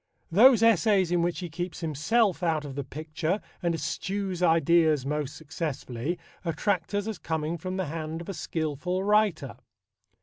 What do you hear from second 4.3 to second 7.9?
ideas most successfully attract us as coming from the